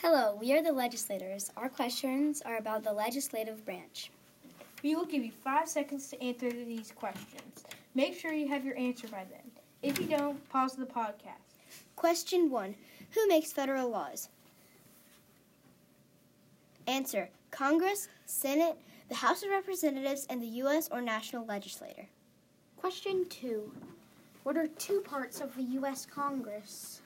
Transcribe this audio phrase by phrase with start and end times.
[0.00, 1.50] Hello, we are the legislators.
[1.56, 4.12] Our questions are about the legislative branch.
[4.84, 7.64] We will give you five seconds to answer these questions.
[7.96, 9.50] Make sure you have your answer by then.
[9.82, 11.58] If you don't, pause the podcast.
[11.96, 12.76] Question 1
[13.10, 14.28] Who makes federal laws?
[16.86, 18.78] Answer Congress, Senate,
[19.08, 20.88] the House of Representatives, and the U.S.
[20.92, 22.06] or national legislator.
[22.76, 23.72] Question 2
[24.44, 26.06] What are two parts of the U.S.
[26.06, 27.00] Congress?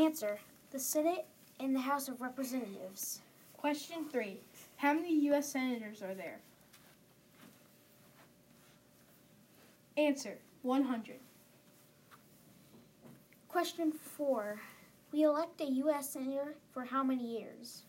[0.00, 0.38] Answer
[0.70, 1.26] The Senate
[1.58, 3.20] and the House of Representatives.
[3.54, 4.38] Question 3
[4.76, 5.52] How many U.S.
[5.52, 6.38] Senators are there?
[9.98, 11.16] Answer 100.
[13.48, 14.58] Question 4
[15.12, 16.08] We elect a U.S.
[16.08, 17.82] Senator for how many years?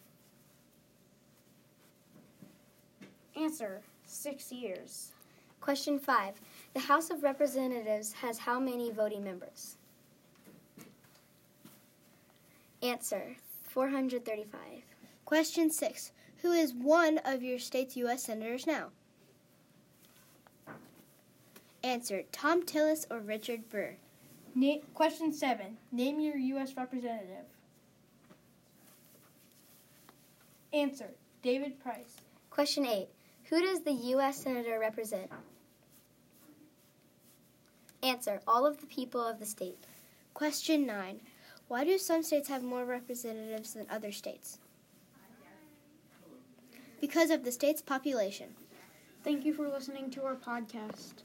[3.38, 5.14] Answer Six years.
[5.62, 6.34] Question 5.
[6.74, 9.78] The House of Representatives has how many voting members?
[12.82, 14.60] Answer 435.
[15.26, 16.12] Question 6
[16.42, 18.24] Who is one of your state's U.S.
[18.24, 18.88] senators now?
[21.84, 23.96] Answer Thom Tillis or Richard Burr.
[24.56, 26.76] Na- question 7 Name your U.S.
[26.76, 27.46] representative.
[30.74, 31.12] Answer
[31.42, 32.18] David Price.
[32.50, 33.08] Question 8.
[33.46, 34.38] Who does the U.S.
[34.38, 35.30] Senator represent?
[38.02, 39.86] Answer All of the people of the state.
[40.34, 41.20] Question 9
[41.72, 44.60] Why do some states have more representatives than other states?
[47.00, 48.56] Because of the state's population.
[49.24, 51.24] Thank you for listening to our podcast.